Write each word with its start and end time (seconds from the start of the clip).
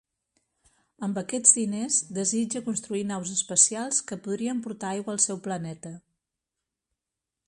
Amb 1.07 1.17
aquests 1.21 1.51
diners 1.57 1.99
desitja 2.19 2.61
construir 2.69 3.03
naus 3.09 3.33
espacials 3.35 4.01
que 4.11 4.19
podrien 4.29 4.65
portar 4.69 4.91
aigua 4.95 5.15
al 5.17 5.23
seu 5.27 5.43
planeta. 5.49 5.93